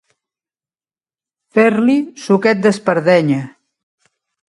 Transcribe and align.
Fer-li 1.59 1.99
suquet 2.25 2.67
d'espardenya. 2.67 3.43